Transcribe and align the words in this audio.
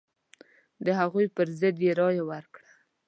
د 0.85 0.87
هغوی 0.99 1.25
پر 1.35 1.47
ضد 1.59 1.75
یې 1.85 1.91
رايه 1.99 2.23
ورکړه. 2.29 2.69